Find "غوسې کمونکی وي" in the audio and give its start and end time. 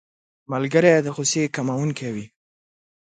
1.15-2.25